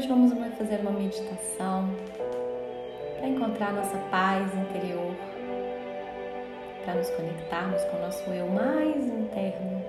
[0.00, 1.90] hoje vamos fazer uma meditação
[3.18, 5.14] para encontrar nossa paz interior,
[6.82, 9.84] para nos conectarmos com o nosso eu mais interno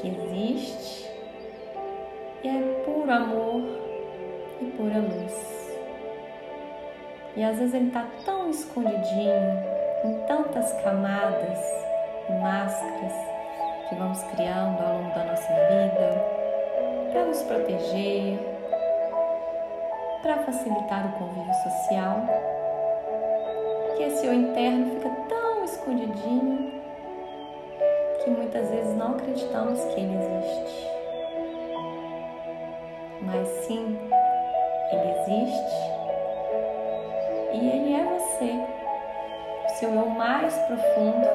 [0.00, 1.08] que existe
[2.42, 3.62] e é puro amor
[4.60, 5.76] e pura luz.
[7.36, 9.62] E às vezes ele está tão escondidinho
[10.04, 11.58] em tantas camadas
[12.28, 13.12] e máscaras
[13.88, 16.39] que vamos criando ao longo da nossa vida
[17.10, 18.38] para nos proteger,
[20.22, 22.24] para facilitar o convívio social,
[23.96, 26.80] que esse eu interno fica tão escondidinho
[28.22, 30.90] que muitas vezes não acreditamos que ele existe.
[33.22, 33.98] Mas sim,
[34.92, 35.90] ele existe.
[37.52, 38.52] E ele é você,
[39.66, 41.28] o seu eu mais profundo,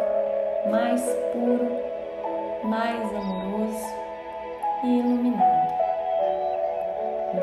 [0.70, 1.02] mais
[1.34, 1.70] puro,
[2.64, 4.05] mais amoroso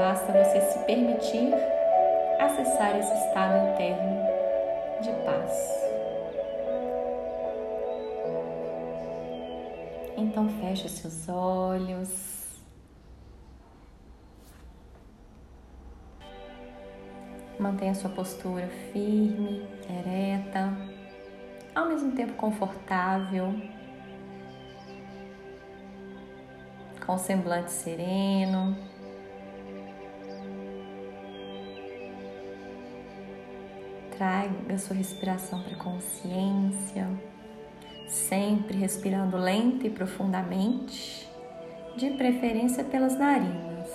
[0.03, 1.55] Basta você se permitir
[2.41, 4.27] acessar esse estado interno
[5.01, 5.71] de paz.
[10.17, 12.61] Então feche os seus olhos.
[17.61, 20.77] Mantenha sua postura firme, ereta,
[21.77, 23.55] ao mesmo tempo confortável,
[27.07, 28.91] com semblante sereno.
[34.23, 37.09] Traga sua respiração para consciência,
[38.07, 41.29] sempre respirando lento e profundamente,
[41.97, 43.89] de preferência pelas narinas.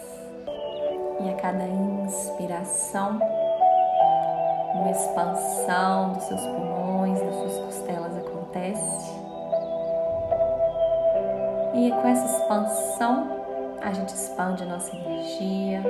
[1.23, 3.21] E a cada inspiração,
[4.75, 9.11] uma expansão dos seus pulmões, das suas costelas acontece.
[11.73, 15.81] E com essa expansão, a gente expande a nossa energia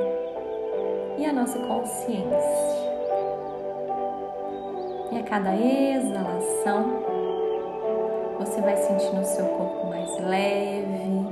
[1.18, 2.87] e a nossa consciência.
[5.12, 7.04] E a cada exalação,
[8.40, 11.26] você vai sentindo o seu corpo mais leve,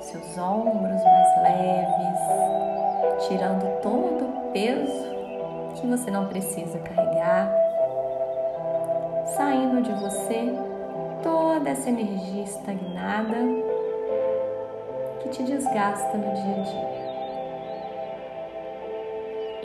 [0.00, 5.16] seus ombros mais leves, tirando todo o peso
[5.74, 7.50] que você não precisa carregar,
[9.36, 10.54] saindo de você
[11.22, 13.36] toda essa energia estagnada
[15.20, 16.96] que te desgasta no dia a dia.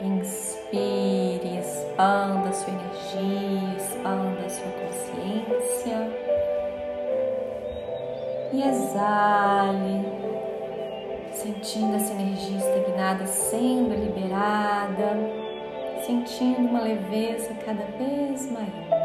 [0.00, 1.21] Inspire,
[1.62, 6.10] expanda sua energia, expanda sua consciência.
[8.52, 10.04] E exale,
[11.32, 15.16] sentindo essa energia estagnada sendo liberada,
[16.04, 19.01] sentindo uma leveza cada vez maior.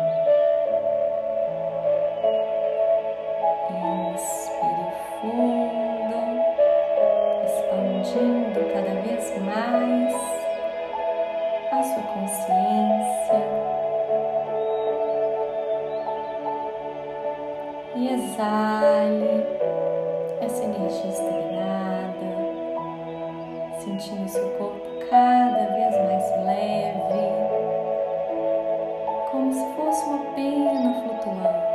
[29.88, 31.68] Como se uma pena flutuando.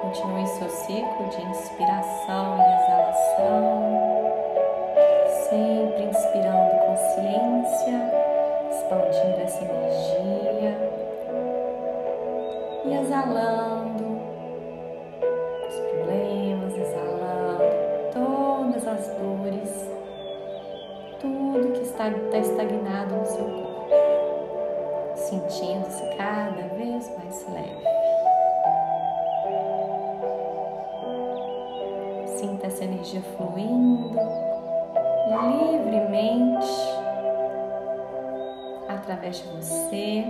[0.00, 3.64] Continue seu ciclo de inspiração e exalação,
[5.48, 7.98] sempre inspirando consciência,
[8.70, 10.72] expandindo essa energia
[12.84, 14.20] e exalando
[15.68, 17.64] os problemas, exalando
[18.12, 19.90] todas as dores,
[21.18, 23.69] tudo que está, está estagnado no seu corpo,
[25.30, 27.86] sentindo-se cada vez mais leve.
[32.36, 34.18] Sinta essa energia fluindo
[35.30, 36.66] livremente
[38.88, 40.24] através de você.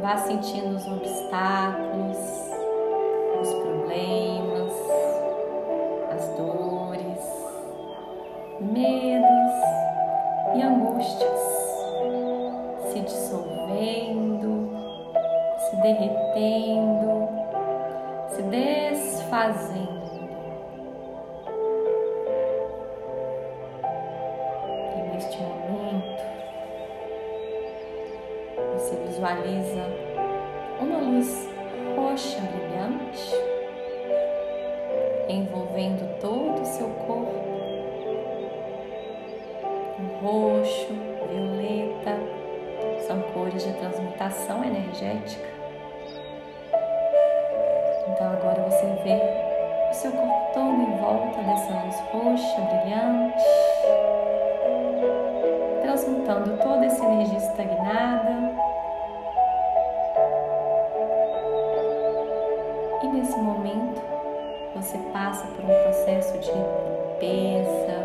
[0.00, 2.18] Vá sentindo os obstáculos,
[3.40, 4.41] os problemas,
[44.92, 45.48] energética.
[48.08, 49.20] Então agora você vê
[49.90, 53.44] o seu corpo todo em volta dessa luz roxa, brilhante,
[55.82, 58.52] transmutando toda essa energia estagnada.
[63.02, 64.02] E nesse momento
[64.76, 67.96] você passa por um processo de limpeza,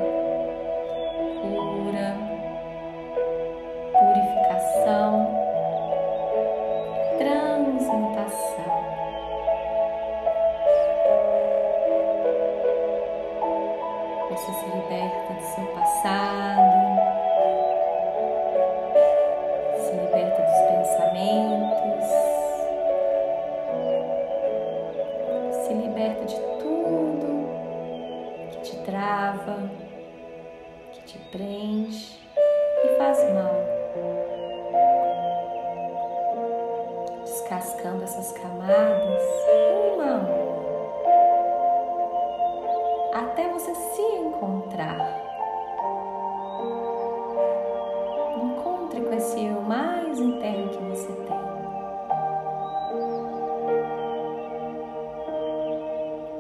[1.41, 2.26] cura
[37.95, 39.23] essas camadas,
[39.93, 40.57] uma a uma,
[43.13, 44.97] até você se encontrar.
[48.43, 51.37] Encontre com esse eu mais interno que você tem.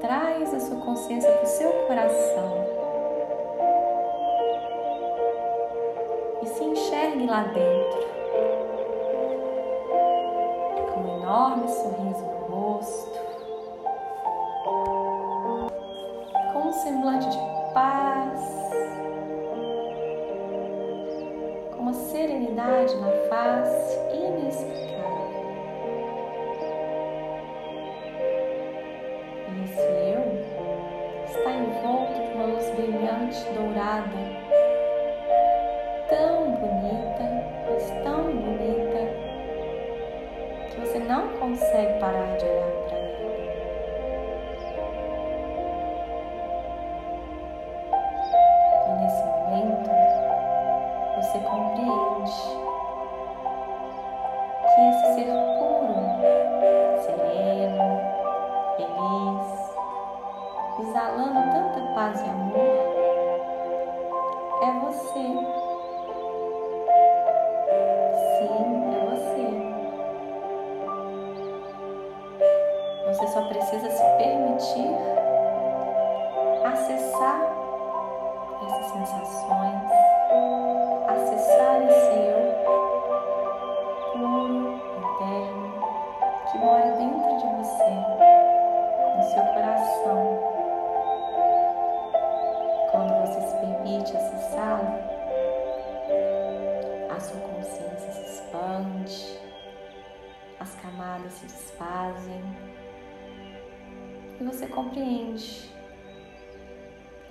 [0.01, 2.65] Traz a sua consciência para o seu coração.
[6.43, 8.06] E se enxergue lá dentro.
[11.67, 13.19] um sorriso no rosto,
[16.53, 18.39] com um semblante de paz,
[21.71, 23.97] com uma serenidade na face.
[24.13, 24.86] Inesperada.
[41.47, 43.37] consegue parar de olhar para ela.
[48.85, 49.89] E nesse momento,
[51.15, 52.37] você compreende
[54.67, 55.97] que esse ser puro,
[57.01, 57.87] sereno,
[58.75, 59.47] feliz,
[60.81, 62.36] exalando tanta paz e amor.
[73.67, 74.95] precisa se permitir
[76.63, 77.41] acessar
[78.65, 79.81] essas sensações,
[81.09, 82.39] acessar esse eu
[84.13, 85.67] puro, interno,
[86.49, 87.91] que mora dentro de você,
[89.17, 90.21] no seu coração.
[92.91, 94.93] Quando você se permite acessá-lo,
[97.13, 99.39] a sua consciência se expande,
[100.57, 102.77] as camadas se desfazem
[104.39, 105.69] e você compreende.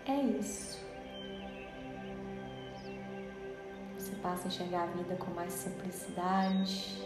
[0.07, 0.85] É isso.
[3.99, 7.03] Você passa a enxergar a vida com mais simplicidade,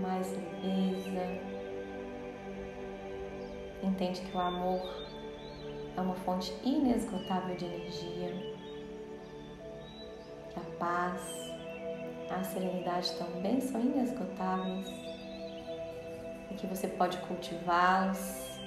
[0.00, 1.58] mais leveza.
[3.82, 5.06] Entende que o amor
[5.96, 8.58] é uma fonte inesgotável de energia,
[10.56, 11.22] a paz,
[12.30, 15.17] a serenidade também são inesgotáveis
[16.58, 18.58] que você pode cultivá-los,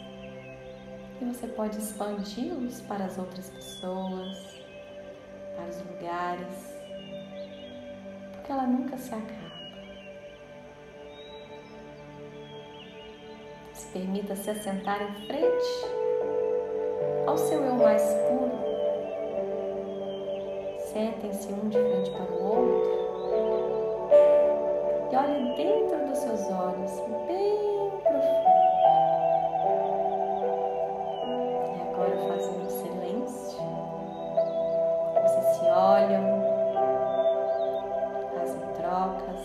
[1.20, 4.64] que você pode expandi-los para as outras pessoas,
[5.56, 6.76] para os lugares,
[8.32, 9.52] porque ela nunca se acaba.
[13.74, 16.02] Se permita se assentar em frente
[17.28, 18.62] ao seu eu mais puro.
[20.94, 23.02] Sentem-se um de frente para o outro
[25.12, 26.92] e olhe dentro dos seus olhos,
[27.28, 27.71] bem
[28.12, 28.52] profundo.
[31.76, 33.64] E agora fazendo silêncio,
[35.22, 36.26] vocês se olham,
[38.36, 39.44] fazem trocas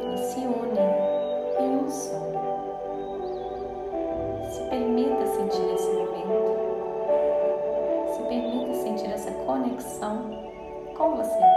[0.00, 0.92] e se unem
[1.58, 2.20] em um só.
[4.50, 6.12] Se permita sentir esse momento.
[8.14, 10.30] Se permita sentir essa conexão
[10.96, 11.51] com você.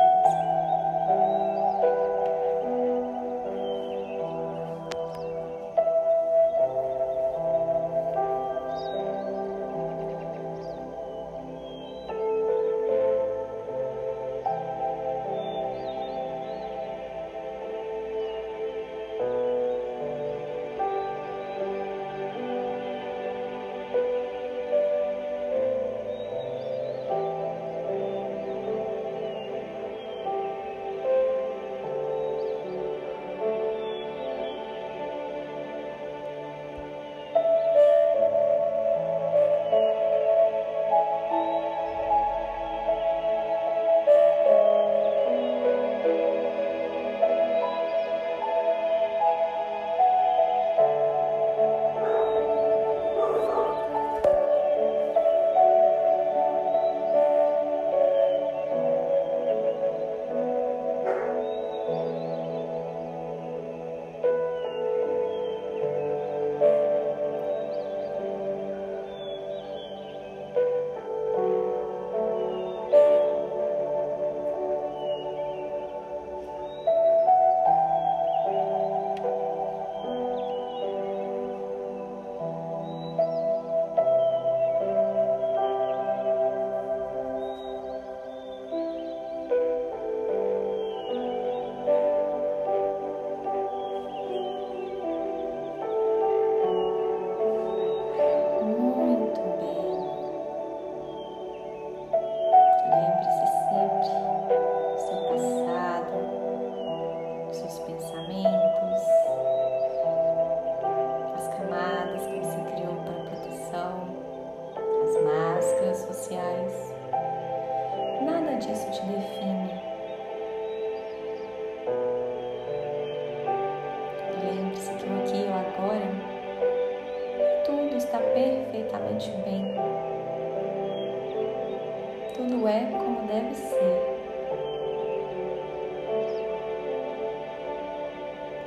[132.91, 134.15] Como deve ser.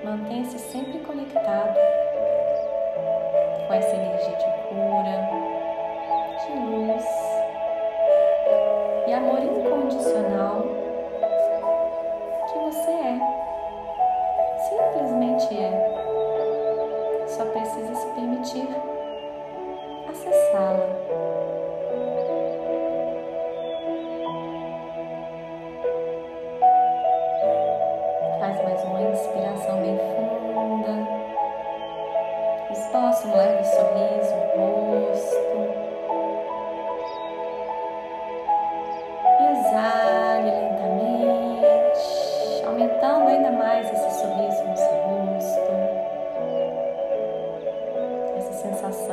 [0.04, 1.78] Mantenha-se sempre conectado
[3.66, 5.28] com essa energia de cura,
[6.46, 7.04] de luz
[9.06, 10.77] e amor incondicional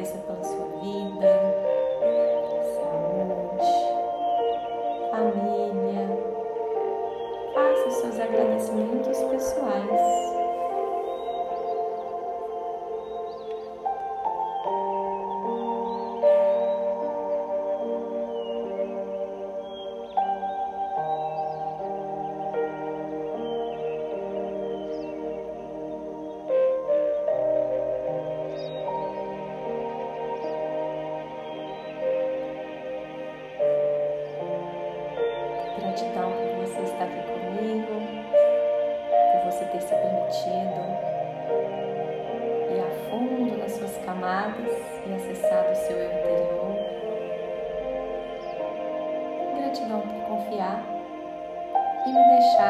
[0.00, 0.69] Agradeça pela sua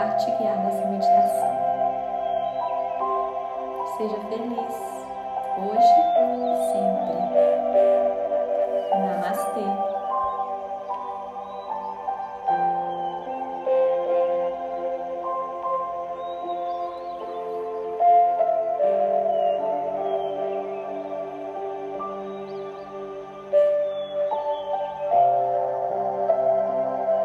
[0.00, 1.60] ajudar te nessa meditação.
[3.96, 4.74] Seja feliz
[5.58, 7.16] hoje e sempre.
[8.98, 9.89] Namastê.